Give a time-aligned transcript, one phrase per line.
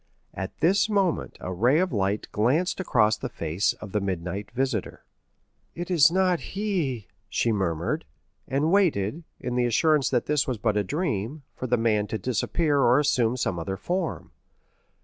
[0.33, 5.03] At this moment a ray of light glanced across the face of the midnight visitor.
[5.75, 8.05] "It is not he," she murmured,
[8.47, 12.17] and waited, in the assurance that this was but a dream, for the man to
[12.17, 14.31] disappear or assume some other form.